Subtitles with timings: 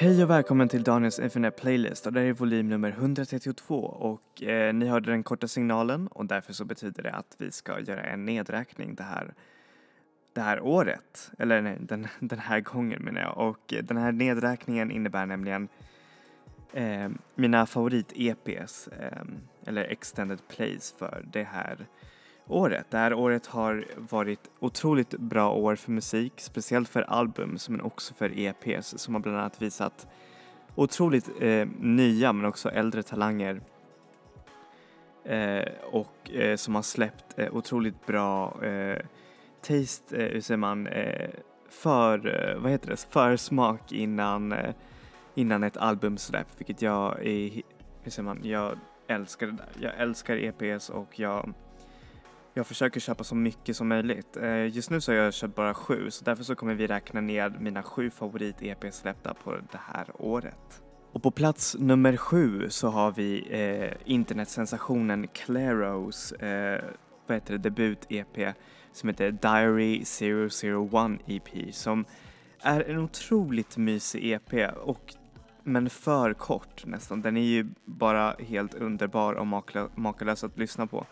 [0.00, 2.06] Hej och välkommen till Daniels Infinite Playlist.
[2.06, 6.26] Och det här är volym nummer 132 och eh, ni hörde den korta signalen och
[6.26, 9.34] därför så betyder det att vi ska göra en nedräkning det här,
[10.32, 13.38] det här året, eller nej, den, den här gången menar jag.
[13.38, 15.68] Och eh, den här nedräkningen innebär nämligen
[16.72, 19.22] eh, mina favorit-EPs eh,
[19.66, 21.86] eller extended plays för det här
[22.50, 22.86] året.
[22.90, 28.14] Det här året har varit otroligt bra år för musik, speciellt för album men också
[28.14, 30.06] för EPs som har bland annat visat
[30.74, 33.60] otroligt eh, nya men också äldre talanger
[35.24, 38.98] eh, och eh, som har släppt eh, otroligt bra eh,
[39.60, 41.30] taste, eh, hur säger man, eh,
[41.68, 44.74] för, eh, vad heter det, försmak innan, eh,
[45.34, 47.62] innan ett albumsläpp vilket jag är,
[48.02, 49.68] hur säger man, jag älskar det där.
[49.80, 51.52] Jag älskar EPs och jag
[52.54, 54.36] jag försöker köpa så mycket som möjligt.
[54.36, 57.20] Eh, just nu så har jag köpt bara sju så därför så kommer vi räkna
[57.20, 60.82] ner mina sju favorit-EP släppta på det här året.
[61.12, 66.84] Och på plats nummer sju så har vi eh, internetsensationen Claros eh,
[67.26, 68.54] vad heter det, debut-EP
[68.92, 70.04] som heter Diary
[70.92, 72.04] 001 EP som
[72.62, 75.14] är en otroligt mysig EP och
[75.62, 77.22] men för kort nästan.
[77.22, 79.46] Den är ju bara helt underbar och
[79.94, 81.06] makalös att lyssna på.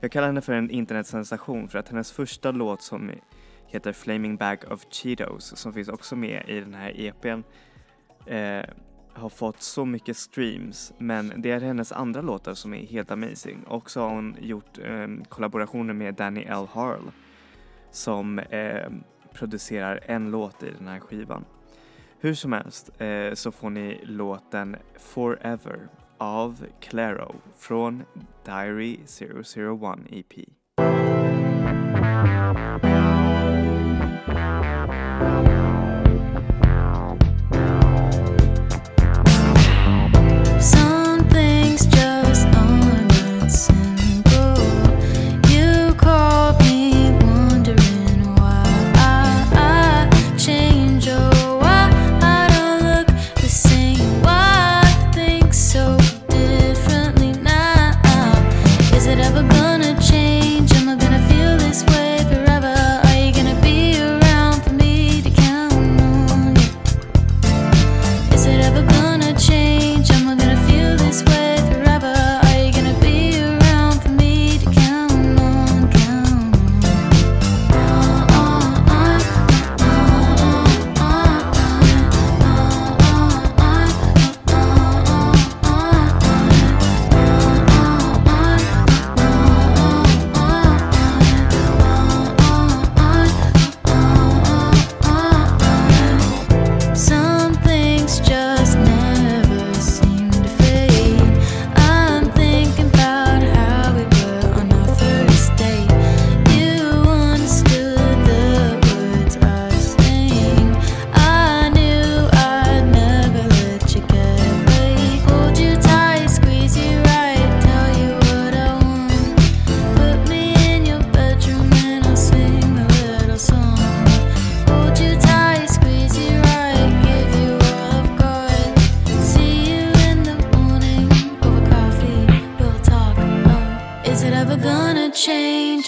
[0.00, 3.10] Jag kallar henne för en internetsensation för att hennes första låt som
[3.66, 7.42] heter Flaming Bag of Cheetos som finns också med i den här EPn
[8.26, 8.64] eh,
[9.12, 13.62] har fått så mycket streams men det är hennes andra låtar som är helt amazing.
[13.62, 16.66] Och så har hon gjort eh, kollaborationer med Danny L.
[16.72, 17.10] Harl
[17.90, 18.90] som eh,
[19.32, 21.44] producerar en låt i den här skivan.
[22.20, 25.88] Hur som helst eh, så får ni låten Forever
[26.18, 28.02] av Claro från
[28.44, 30.48] Diary 001 EP.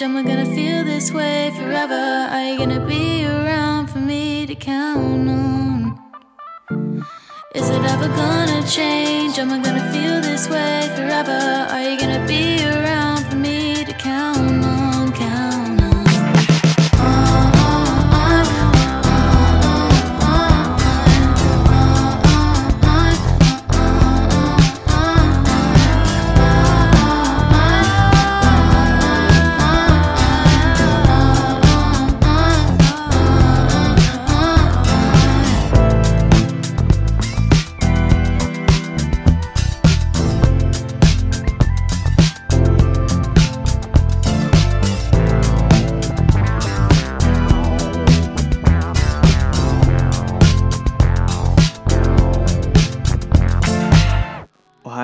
[0.01, 1.93] Am I'm gonna feel this way forever.
[1.93, 5.99] Are you gonna be around for me to count on?
[7.53, 9.37] Is it ever gonna change?
[9.37, 11.67] Am I gonna feel this way forever?
[11.69, 13.00] Are you gonna be around?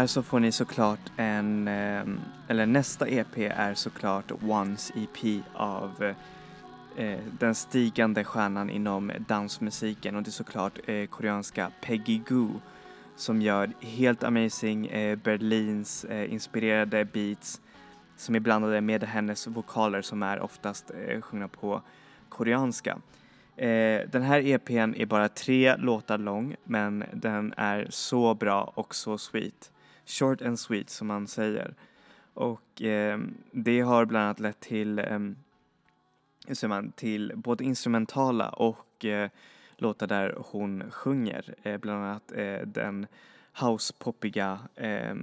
[0.07, 6.13] Här så får ni såklart en, ehm, eller nästa EP är såklart Once EP av
[6.97, 12.61] eh, den stigande stjärnan inom dansmusiken och det är såklart eh, koreanska Peggy Goo
[13.15, 17.61] som gör helt amazing eh, Berlins inspirerade beats
[18.17, 21.81] som är blandade med hennes vokaler som är oftast sjungna på
[22.29, 22.97] koreanska.
[23.57, 28.95] Eh, den här EPn är bara tre låtar lång men den är så bra och
[28.95, 29.71] så sweet.
[30.07, 31.75] Short and sweet som man säger.
[32.33, 33.19] Och eh,
[33.51, 35.19] det har bland annat lett till, eh,
[36.47, 39.29] hur säger man, till både instrumentala och eh,
[39.77, 41.55] låtar där hon sjunger.
[41.63, 43.07] Eh, bland annat eh, den
[43.61, 45.15] housepoppiga, eh,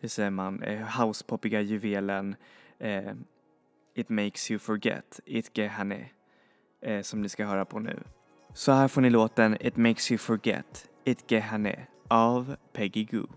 [0.00, 2.36] hur säger man, eh, housepoppiga juvelen
[2.78, 3.12] eh,
[3.94, 6.10] It makes you forget, Itke Hane,
[6.80, 7.98] eh, som ni ska höra på nu.
[8.54, 13.28] Så här får ni låten It makes you forget, Itke Hane av Peggy Goo.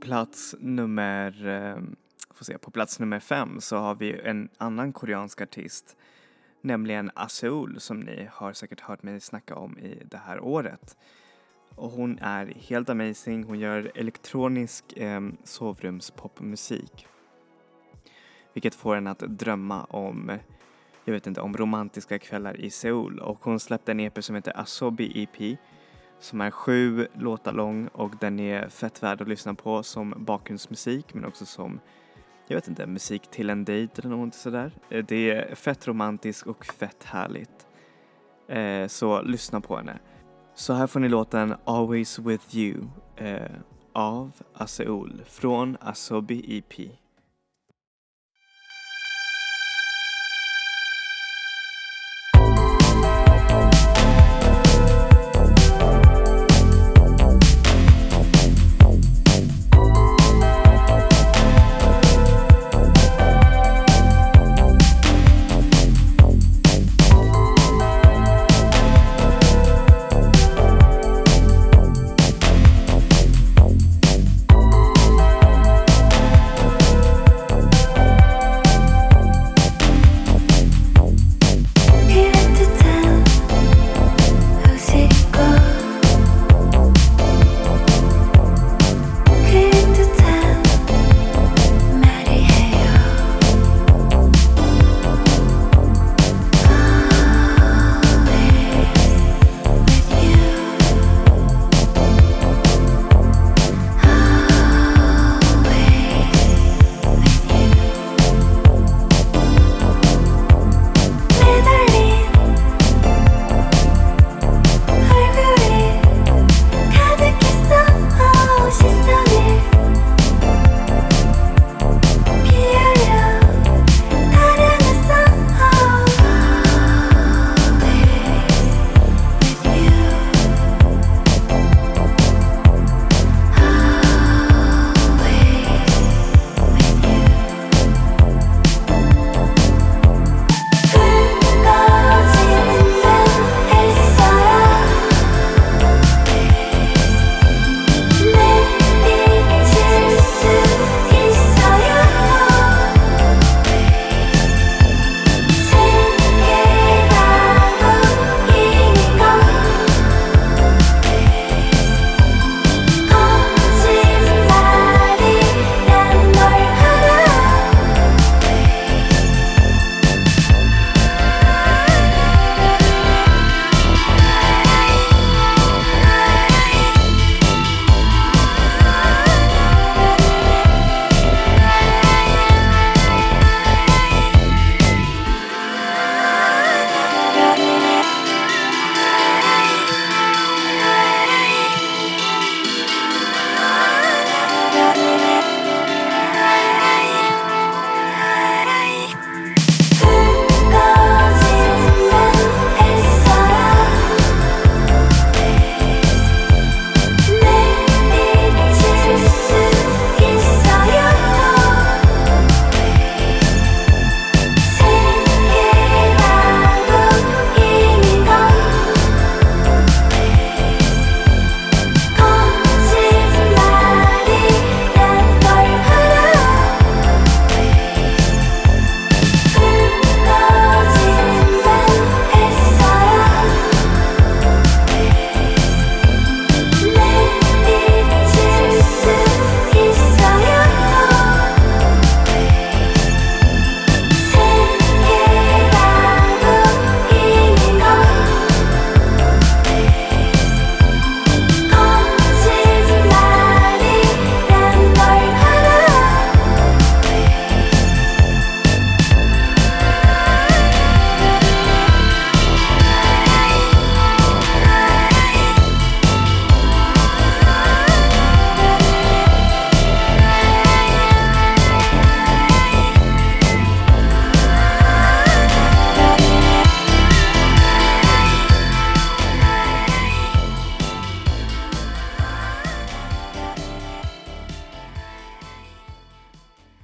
[0.00, 1.82] Plats nummer, eh,
[2.34, 5.96] får se, på plats nummer fem så har vi en annan koreansk artist,
[6.60, 10.96] nämligen Aseul som ni har säkert hört mig snacka om i det här året.
[11.74, 17.06] Och hon är helt amazing, hon gör elektronisk eh, sovrumspopmusik.
[18.52, 20.38] Vilket får en att drömma om,
[21.04, 24.60] jag vet inte, om romantiska kvällar i Seoul och hon släppte en EP som heter
[24.60, 25.58] Asobi EP
[26.20, 31.14] som är sju låtar lång och den är fett värd att lyssna på som bakgrundsmusik
[31.14, 31.80] men också som,
[32.48, 34.72] jag vet inte, musik till en dejt eller något sådär.
[34.90, 37.66] Eh, det är fett romantiskt och fett härligt.
[38.48, 39.98] Eh, så lyssna på henne.
[40.54, 42.76] Så här får ni låten Always With You
[43.16, 43.50] eh,
[43.92, 46.99] av Aseul från Asobi EP.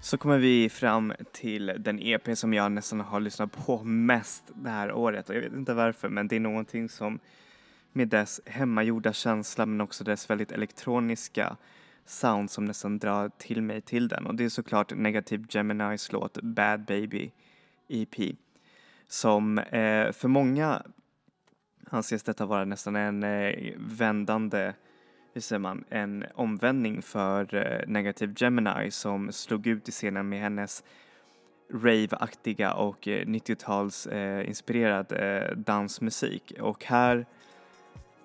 [0.06, 4.70] Så kommer vi fram till den EP som jag nästan har lyssnat på mest det
[4.70, 5.28] här året.
[5.28, 7.18] Och jag vet inte varför men det är någonting som
[7.92, 11.56] med dess hemmagjorda känsla men också dess väldigt elektroniska
[12.04, 14.26] sound som nästan drar till mig till den.
[14.26, 17.30] Och det är såklart Negative Geminis låt Bad Baby
[17.88, 18.36] EP
[19.08, 20.82] som eh, för många
[21.90, 24.72] anses detta vara nästan en eh, vändande,
[25.36, 30.40] hur säger man, en omvändning för eh, Negative Gemini som slog ut i scenen med
[30.40, 30.84] hennes
[31.72, 37.26] rave-aktiga och eh, 90-tals eh, inspirerad eh, dansmusik och här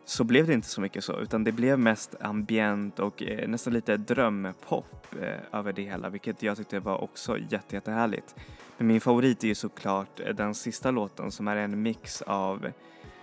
[0.06, 3.74] så blev det inte så mycket så utan det blev mest ambient och eh, nästan
[3.74, 8.36] lite drömpop eh, över det hela vilket jag tyckte var också jätte, jättehärligt.
[8.78, 12.72] Men min favorit är ju såklart eh, den sista låten som är en mix av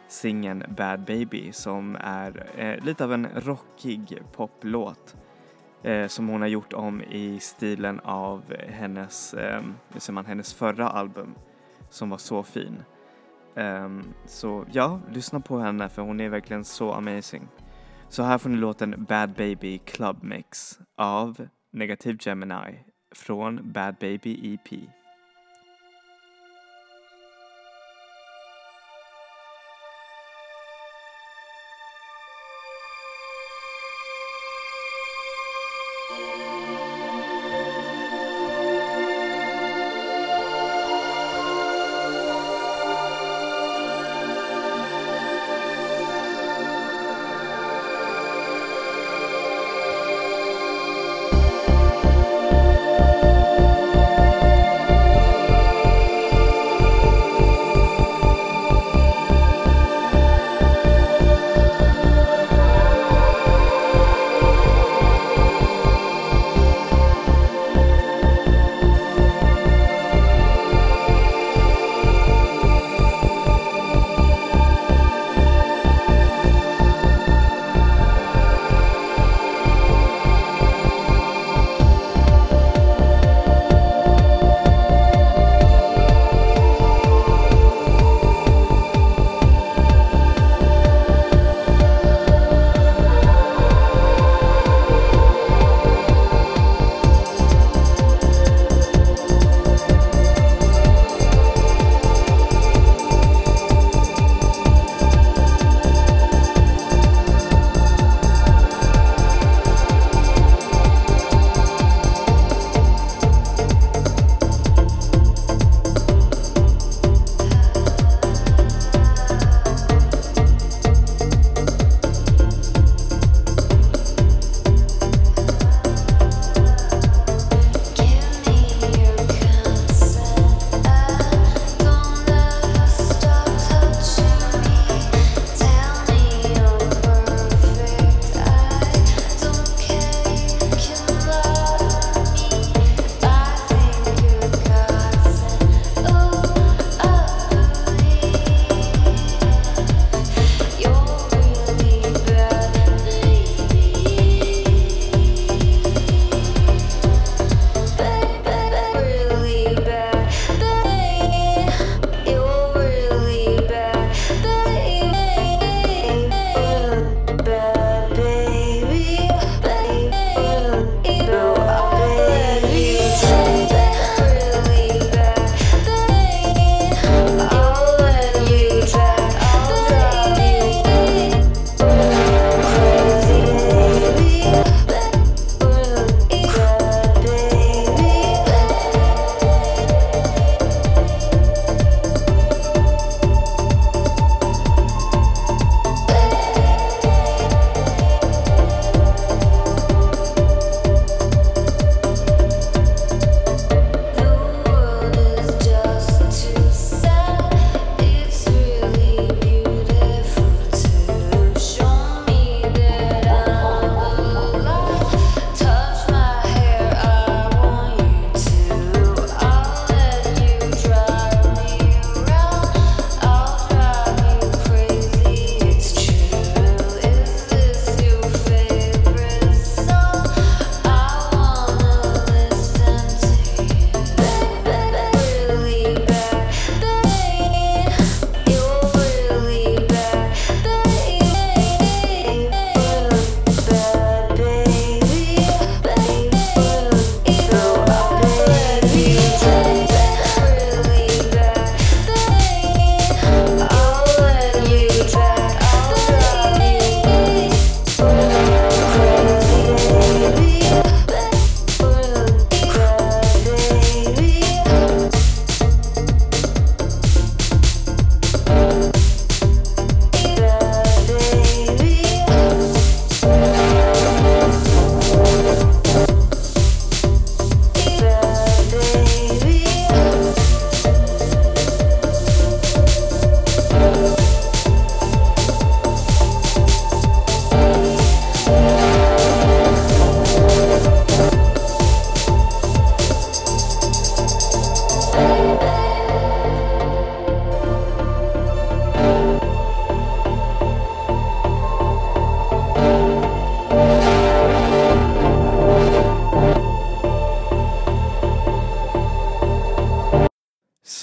[0.08, 5.16] singeln Bad Baby som är eh, lite av en rockig poplåt
[5.82, 9.62] eh, som hon har gjort om i stilen av hennes, eh,
[10.10, 11.34] man, hennes förra album
[11.90, 12.82] som var så fin.
[13.54, 17.48] Um, så ja, lyssna på henne för hon är verkligen så amazing.
[18.08, 24.54] Så här får ni låten Bad Baby Club Mix av Negative Gemini från Bad Baby
[24.54, 24.97] EP.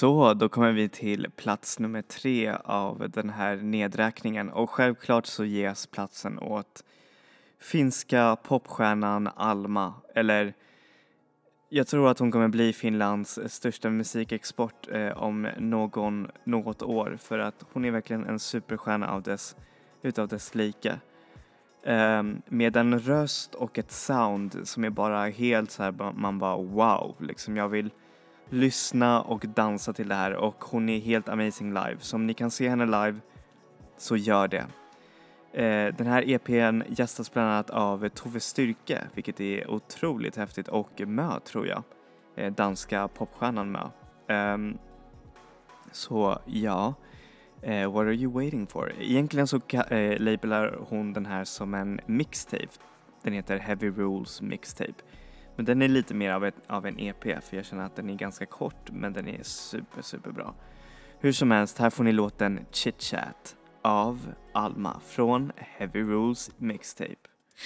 [0.06, 4.50] Så, då kommer vi till plats nummer tre av den här nedräkningen.
[4.50, 6.84] Och självklart så ges platsen åt
[7.60, 10.54] finska popstjärnan Alma, eller
[11.68, 17.18] jag tror att hon kommer bli Finlands största musikexport eh, om någon, något år.
[17.20, 19.56] För att hon är verkligen en superstjärna av dess,
[20.02, 21.00] utav dess like.
[21.82, 26.56] Eh, med en röst och ett sound som är bara helt så här, man bara
[26.56, 27.90] wow, liksom jag vill
[28.50, 31.96] lyssna och dansa till det här och hon är helt amazing live.
[31.98, 33.20] Så om ni kan se henne live
[33.96, 34.66] så gör det.
[35.52, 41.00] Eh, den här EPn gästas bland annat av Tove Styrke, vilket är otroligt häftigt, och
[41.06, 41.82] Mö tror jag,
[42.36, 43.88] eh, danska popstjärnan Mö.
[44.28, 44.78] Um,
[45.92, 46.94] så ja,
[47.68, 48.92] uh, what are you waiting for?
[49.00, 52.68] Egentligen så uh, labelar hon den här som en mixtape.
[53.22, 55.02] Den heter Heavy Rules Mixtape.
[55.56, 58.10] Men den är lite mer av, ett, av en EP för jag känner att den
[58.10, 60.54] är ganska kort men den är super, super bra.
[61.20, 67.16] Hur som helst, här får ni låten Chit Chat av Alma från Heavy Rules Mixtape.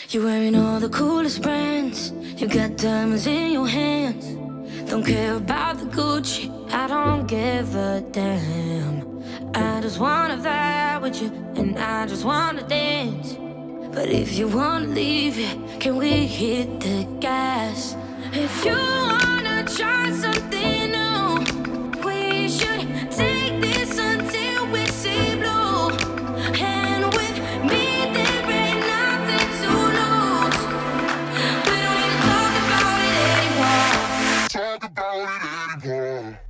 [0.08, 2.12] You're wearing all the coolest brands.
[2.12, 4.24] You got diamonds in your hands.
[4.90, 6.48] Don't care about the Gucci.
[6.70, 9.22] I don't give a damn.
[9.54, 13.49] I just wanna vibe with you And I just wanna dance.
[13.92, 17.96] But if you wanna leave, yeah, can we hit the gas?
[18.32, 21.40] If you wanna try something new,
[22.06, 25.90] we should take this until we see blue.
[26.54, 30.60] And with me, there ain't nothing to lose.
[31.66, 33.90] We don't need to talk about it anymore.
[34.48, 35.42] Talk about it
[35.84, 36.40] anymore.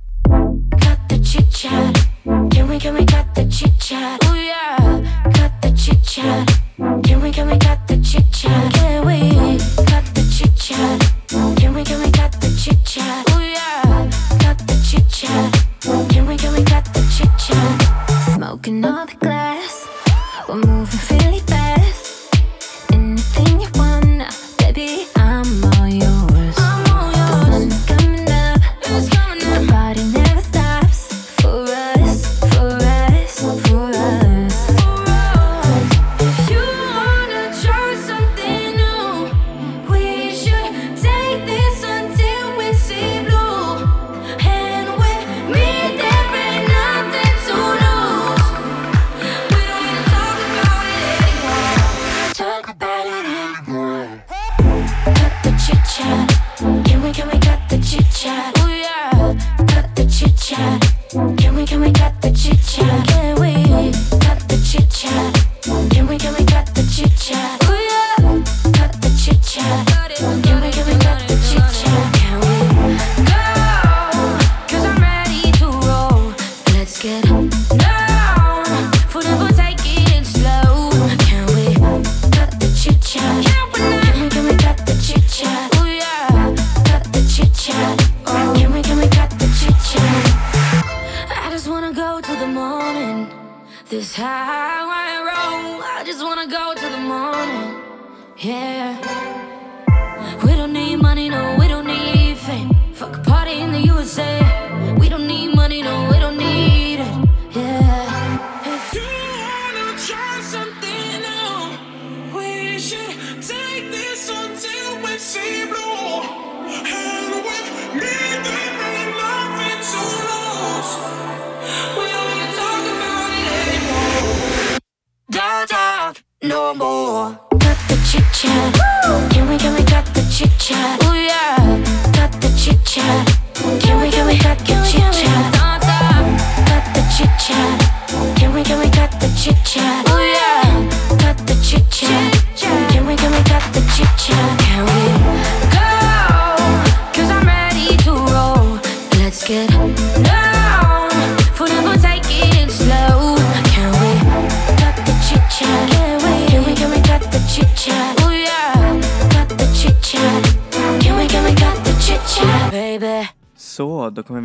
[0.79, 2.07] Cut the chit chat.
[2.51, 4.19] Can we, can we cut the chit chat?
[4.25, 4.77] Oh yeah,
[5.33, 6.60] cut the chit chat.
[7.21, 8.90] Can we, can we cut the chit chat?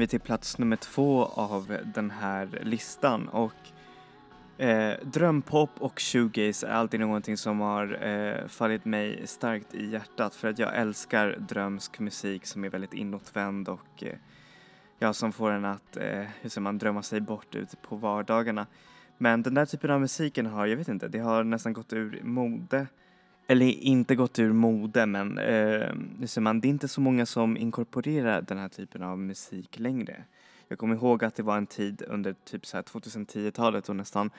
[0.07, 3.53] Vi till plats nummer två av den här listan och
[4.62, 10.35] eh, drömpop och shoegaze är alltid någonting som har eh, fallit mig starkt i hjärtat
[10.35, 14.14] för att jag älskar drömsk musik som är väldigt inåtvänd och eh,
[14.99, 18.66] ja, som får en att, eh, hur säger man, drömma sig bort ute på vardagarna.
[19.19, 22.21] Men den där typen av musiken har, jag vet inte, det har nästan gått ur
[22.23, 22.87] mode.
[23.47, 27.27] Eller inte gått ur mode, men eh, hur säger man, det är inte så många
[27.27, 30.25] som inkorporerar den här typen av musik längre.
[30.69, 34.31] Jag kommer ihåg att det var en tid under typ 2010-talet och nästan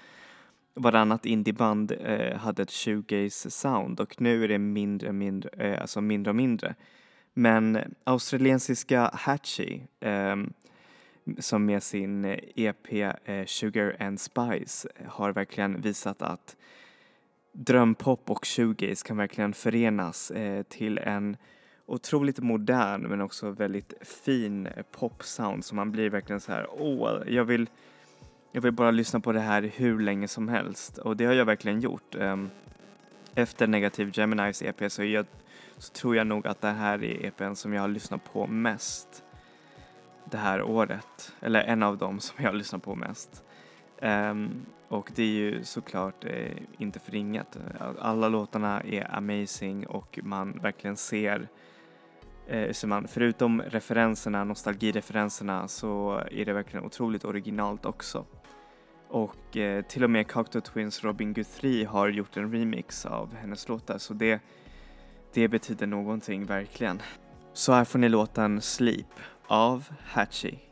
[0.74, 6.02] varannat indieband eh, hade ett shoegaze sound och nu är det mindre, mindre, eh, alltså
[6.02, 6.76] mindre och mindre.
[7.34, 10.36] Men australiensiska Hatchie eh,
[11.40, 12.94] som med sin eh, EP
[13.26, 16.56] eh, Sugar and Spice eh, har verkligen visat att
[17.58, 21.38] drömpop och shoegaze kan verkligen förenas eh, till en
[21.86, 27.22] otroligt modern men också väldigt fin eh, popsound så man blir verkligen så här, åh,
[27.28, 27.70] jag vill,
[28.52, 31.46] jag vill bara lyssna på det här hur länge som helst och det har jag
[31.46, 32.16] verkligen gjort.
[32.16, 32.50] Ehm,
[33.36, 35.26] efter Negative Geminis EP så, jag,
[35.78, 39.24] så tror jag nog att det här är EPn som jag har lyssnat på mest
[40.32, 43.44] det här året, eller en av dem som jag har lyssnat på mest.
[44.02, 47.58] Um, och det är ju såklart eh, inte förringat.
[48.00, 51.48] Alla låtarna är amazing och man verkligen ser
[52.48, 58.26] eh, så man, förutom referenserna, nostalgireferenserna så är det verkligen otroligt originalt också.
[59.10, 63.68] Och eh, till och med Cocteau Twins Robin Guthrie har gjort en remix av hennes
[63.68, 64.42] låtar så det,
[65.34, 67.02] det betyder någonting verkligen.
[67.54, 70.67] Så här får ni låten Sleep av Hatchie.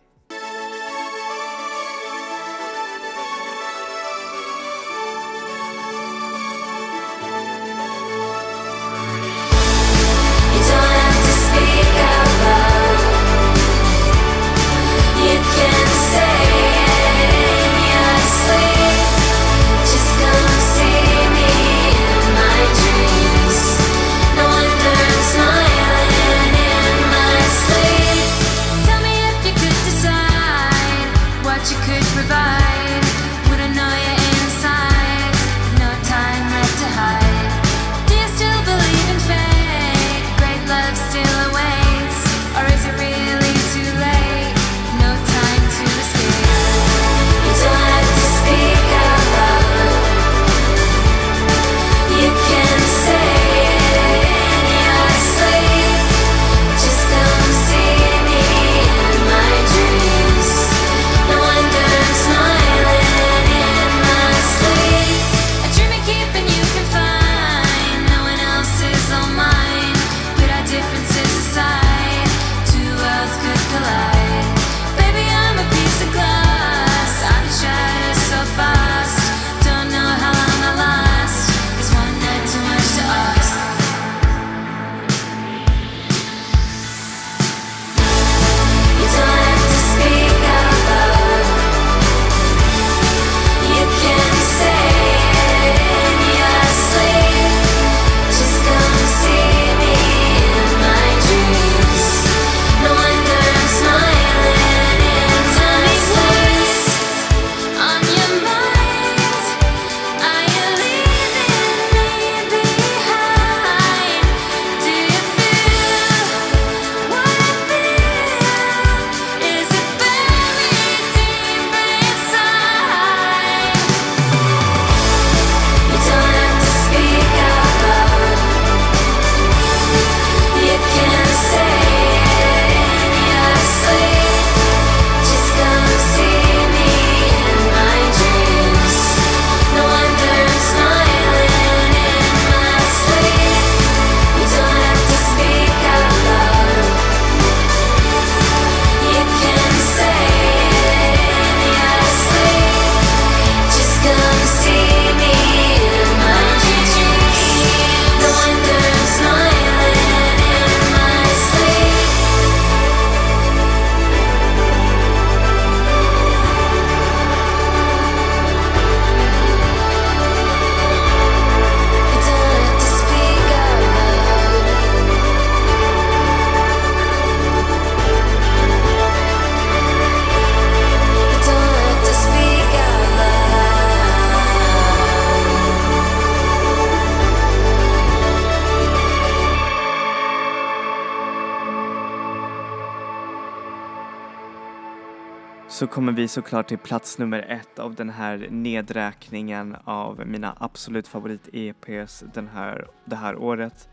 [195.96, 202.24] Kommer vi såklart till plats nummer ett av den här nedräkningen av mina absolut favorit-EPs
[202.34, 203.90] den här, det här året.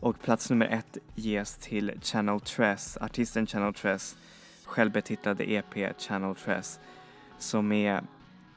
[0.00, 4.16] Och plats nummer ett ges till Channel Tress, artisten Channel Tress,
[4.64, 6.80] självbetitlade EP Channel Tress,
[7.38, 8.02] som är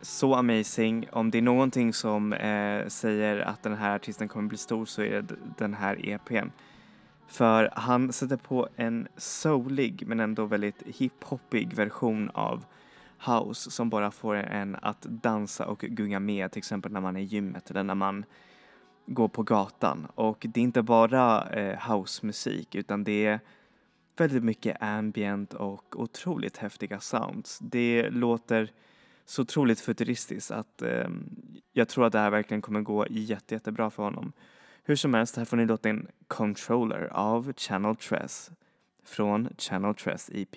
[0.02, 1.08] så amazing.
[1.12, 5.02] Om det är någonting som eh, säger att den här artisten kommer bli stor så
[5.02, 6.50] är det den här EPn.
[7.28, 12.66] För han sätter på en soulig men ändå väldigt hiphoppig version av
[13.26, 17.22] house som bara får en att dansa och gunga med till exempel när man är
[17.22, 18.26] i gymmet eller när man
[19.06, 20.08] går på gatan.
[20.16, 23.40] Och det är inte bara eh, housemusik utan det är
[24.18, 27.60] väldigt mycket ambient och otroligt häftiga sounds.
[27.60, 28.72] Det låter
[29.26, 31.08] så otroligt futuristiskt att eh,
[31.74, 34.32] jag tror att det här verkligen kommer gå jätte, jättebra för honom.
[34.84, 38.52] Hur som helst, här får ni låten Controller av Channel Tress
[39.06, 40.56] från Channel Tress EP.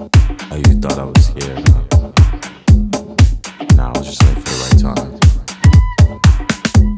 [0.00, 0.08] Oh,
[0.56, 1.34] you thought I was?
[3.76, 5.10] Nah, I was just late for the right time.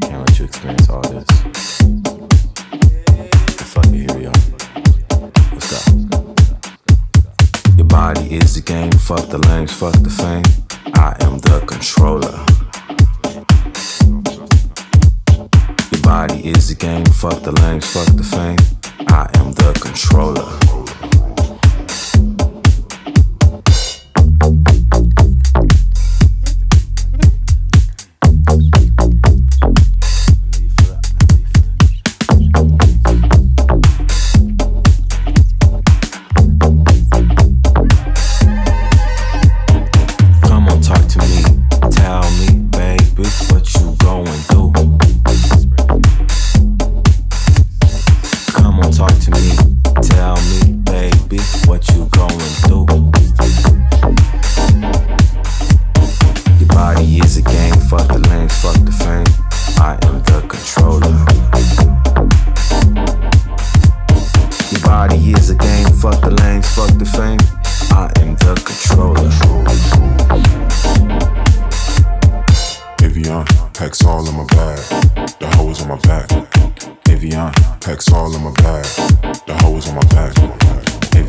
[0.02, 1.26] Can't let you experience all this.
[3.72, 4.40] Fuck here we are.
[5.52, 5.88] Let's.
[7.76, 10.44] Your body is the game, fuck the lanes, fuck the fame.
[10.94, 12.38] I am the controller.
[15.90, 18.58] Your body is the game, fuck the lanes, fuck the fame.
[19.08, 20.81] I am the controller.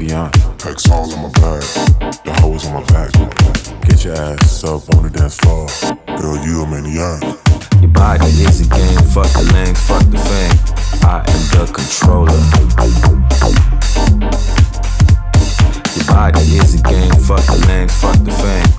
[0.03, 1.63] Avion, packs all in my bag.
[2.25, 3.11] The hoes on my back.
[3.87, 5.67] Get your ass up on the dance floor.
[6.17, 7.23] Girl, you a maniac.
[7.81, 10.59] Your body is a game, fuck the lane, fuck the fame.
[11.03, 12.35] I am the controller.
[15.95, 18.69] Your body is a game, fuck the lane, fuck the fame.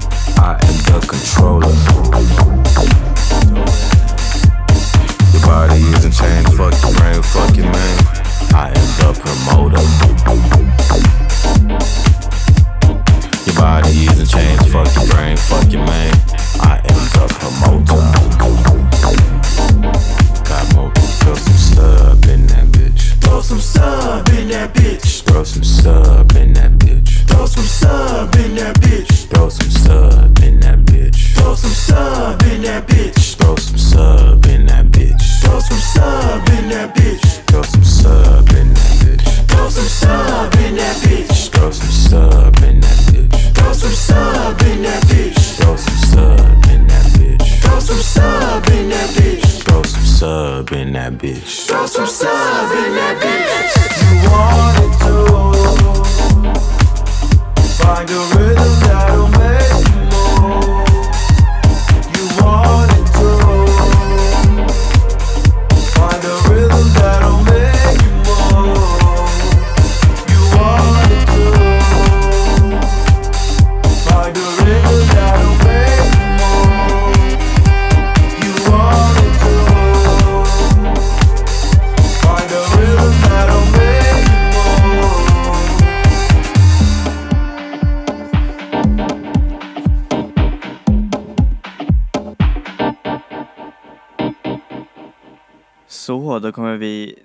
[0.41, 1.73] I am the controller.
[5.33, 8.14] Your body is a chain, fuck your brain, fuck your man.
[8.57, 9.83] I am the promoter.
[13.47, 16.15] Your body is a chain, fuck your brain, fuck your man.
[16.61, 18.04] I am the promoter.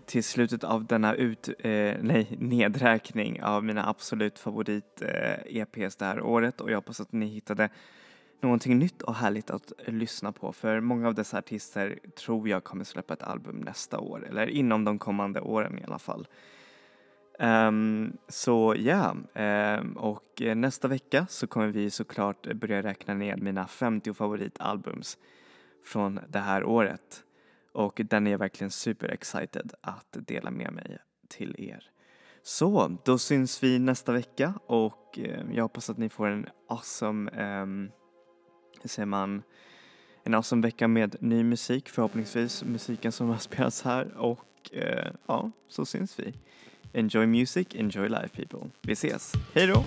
[0.10, 6.05] Till slutet av denna ut, eh, nej, nedräkning av mina absolut favorit eh, EPs det
[6.05, 7.70] här året och jag hoppas att ni hittade
[8.41, 12.84] någonting nytt och härligt att lyssna på för många av dessa artister tror jag kommer
[12.84, 16.28] släppa ett album nästa år eller inom de kommande åren i alla fall.
[17.39, 23.68] Um, så ja, ehm, och nästa vecka så kommer vi såklart börja räkna ner mina
[23.68, 25.18] 50 favoritalbums
[25.86, 27.24] från det här året.
[27.80, 31.89] Och den är jag verkligen super excited att dela med mig till er.
[32.43, 37.32] Så, då syns vi nästa vecka och eh, jag hoppas att ni får en awesome,
[37.61, 37.91] um,
[38.82, 39.43] hur säger man,
[40.23, 45.51] en awesome vecka med ny musik, förhoppningsvis musiken som har spelats här och uh, ja,
[45.67, 46.34] så syns vi.
[46.93, 48.69] Enjoy music, enjoy life people.
[48.82, 49.84] Vi ses, hej då!